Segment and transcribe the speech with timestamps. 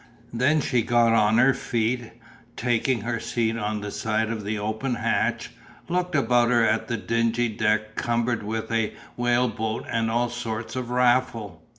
[0.33, 2.11] Then she got on her feet and,
[2.57, 5.51] taking her seat on the side of the open hatch,
[5.87, 10.75] looked about her at the dingy deck cumbered with a whale boat and all sorts
[10.75, 11.61] of raffle.